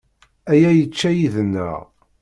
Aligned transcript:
Aya 0.51 0.71
yečča 0.73 1.09
yid-neɣ. 1.17 1.79